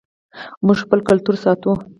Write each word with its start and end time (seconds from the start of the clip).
موږ 0.65 0.77
خپل 0.85 0.99
کلتور 1.09 1.35
ساتو 1.43 1.71